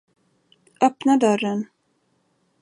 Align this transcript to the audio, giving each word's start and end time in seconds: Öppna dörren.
Öppna 0.81 1.19
dörren. 1.21 1.67